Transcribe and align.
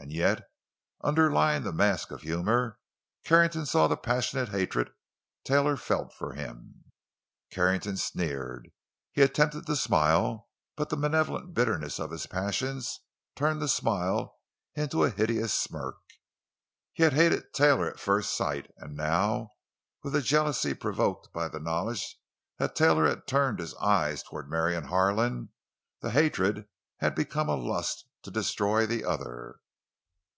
And 0.00 0.12
yet, 0.12 0.42
underlying 1.02 1.62
the 1.62 1.72
mask 1.72 2.10
of 2.10 2.20
humor, 2.20 2.78
Carrington 3.24 3.64
saw 3.64 3.88
the 3.88 3.96
passionate 3.96 4.50
hatred 4.50 4.90
Taylor 5.44 5.78
felt 5.78 6.12
for 6.12 6.34
him. 6.34 6.84
Carrington 7.50 7.96
sneered. 7.96 8.68
He 9.12 9.22
attempted 9.22 9.64
to 9.64 9.74
smile, 9.76 10.50
but 10.76 10.90
the 10.90 10.98
malevolent 10.98 11.54
bitterness 11.54 11.98
of 11.98 12.10
his 12.10 12.26
passions 12.26 13.00
turned 13.34 13.62
the 13.62 13.68
smile 13.68 14.36
into 14.74 15.04
a 15.04 15.10
hideous 15.10 15.54
smirk. 15.54 15.96
He 16.92 17.02
had 17.02 17.14
hated 17.14 17.54
Taylor 17.54 17.88
at 17.88 17.98
first 17.98 18.36
sight; 18.36 18.70
and 18.76 18.94
now, 18.94 19.52
with 20.02 20.12
the 20.12 20.20
jealousy 20.20 20.74
provoked 20.74 21.32
by 21.32 21.48
the 21.48 21.60
knowledge 21.60 22.20
that 22.58 22.76
Taylor 22.76 23.08
had 23.08 23.26
turned 23.26 23.58
his 23.58 23.74
eyes 23.76 24.22
toward 24.22 24.50
Marion 24.50 24.84
Harlan, 24.88 25.48
the 26.02 26.10
hatred 26.10 26.68
had 26.98 27.14
become 27.14 27.48
a 27.48 27.54
lust 27.56 28.06
to 28.22 28.30
destroy 28.30 28.84
the 28.84 29.02
other. 29.02 29.60